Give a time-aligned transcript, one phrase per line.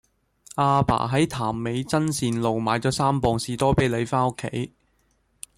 [0.55, 4.73] 亞爸喺潭尾真善路買左三磅士多啤梨返屋企